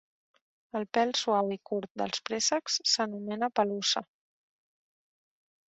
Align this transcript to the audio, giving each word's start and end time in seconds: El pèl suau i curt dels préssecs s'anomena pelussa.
El 0.79 0.87
pèl 0.97 1.13
suau 1.19 1.51
i 1.57 1.57
curt 1.71 1.91
dels 2.03 2.23
préssecs 2.31 2.79
s'anomena 2.95 3.53
pelussa. 3.61 4.05